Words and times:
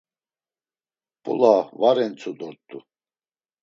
Mp̌ula 1.17 1.55
var 1.79 1.97
entsu 2.05 2.31
dort̆u. 2.39 2.77